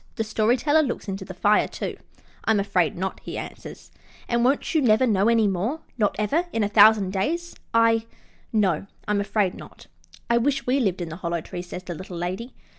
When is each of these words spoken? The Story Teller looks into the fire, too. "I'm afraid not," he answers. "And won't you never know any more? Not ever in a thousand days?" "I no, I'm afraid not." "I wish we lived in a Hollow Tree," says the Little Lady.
The 0.15 0.23
Story 0.23 0.57
Teller 0.57 0.81
looks 0.81 1.07
into 1.07 1.25
the 1.25 1.35
fire, 1.35 1.67
too. 1.67 1.95
"I'm 2.45 2.59
afraid 2.59 2.97
not," 2.97 3.19
he 3.19 3.37
answers. 3.37 3.91
"And 4.27 4.43
won't 4.43 4.73
you 4.73 4.81
never 4.81 5.05
know 5.05 5.27
any 5.29 5.47
more? 5.47 5.81
Not 5.95 6.15
ever 6.17 6.47
in 6.51 6.63
a 6.63 6.67
thousand 6.69 7.13
days?" 7.13 7.55
"I 7.71 8.07
no, 8.51 8.87
I'm 9.07 9.21
afraid 9.21 9.53
not." 9.53 9.85
"I 10.27 10.39
wish 10.39 10.65
we 10.65 10.79
lived 10.79 11.01
in 11.01 11.11
a 11.11 11.17
Hollow 11.17 11.41
Tree," 11.41 11.61
says 11.61 11.83
the 11.83 11.93
Little 11.93 12.17
Lady. 12.17 12.55